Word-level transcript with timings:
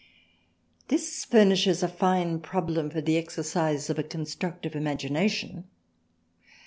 This 0.87 1.25
furnishes 1.25 1.83
a 1.83 1.87
fine 1.87 2.39
problem 2.39 2.89
for 2.89 3.01
the 3.01 3.17
exercise 3.17 3.87
of 3.87 3.99
a 3.99 4.03
constructive 4.03 4.75
imagination. 4.75 5.65